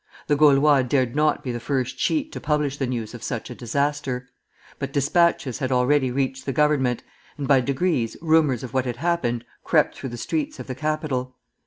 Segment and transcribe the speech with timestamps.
[0.25, 3.53] The "Gaulois" dared not be the first sheet to publish the news of such a
[3.53, 4.27] disaster;
[4.79, 7.03] but despatches had already reached the Government,
[7.37, 11.35] and by degrees rumors of what had happened crept through the streets of the capital.